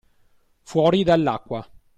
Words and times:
Fuori 0.63 1.03
dall’acqua 1.03 1.61